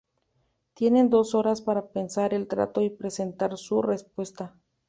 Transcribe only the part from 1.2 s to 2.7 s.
horas para pensar el